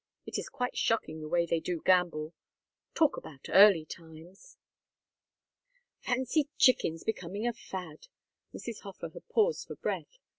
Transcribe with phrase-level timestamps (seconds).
[0.25, 2.33] It is quite shocking the way they do gamble.
[2.95, 4.57] Talk about early times!"
[5.99, 8.07] "Fancy chickens becoming a fad!"
[8.51, 8.79] Mrs.
[8.79, 10.17] Hofer had paused for breath.